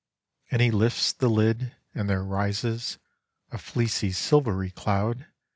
[0.49, 2.97] And he lifts the lid, and there rises
[3.51, 5.27] A fleecy, silvery cloud.